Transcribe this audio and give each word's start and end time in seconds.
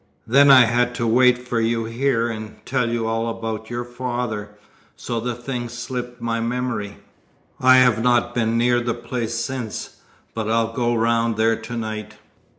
Then 0.25 0.49
I 0.49 0.65
had 0.65 0.95
to 0.95 1.05
wait 1.05 1.37
for 1.47 1.59
you 1.59 1.85
here 1.85 2.27
and 2.27 2.55
tell 2.65 2.89
you 2.89 3.05
all 3.05 3.29
about 3.29 3.69
your 3.69 3.85
father, 3.85 4.49
so 4.95 5.19
the 5.19 5.35
thing 5.35 5.69
slipped 5.69 6.19
my 6.19 6.39
memory. 6.39 6.97
I 7.59 7.75
have 7.77 8.01
not 8.01 8.33
been 8.33 8.57
near 8.57 8.81
the 8.81 8.95
place 8.95 9.35
since, 9.35 9.97
but 10.33 10.49
I'll 10.49 10.73
go 10.73 10.95
round 10.95 11.37
there 11.37 11.55
to 11.55 11.77
night. 11.77 12.15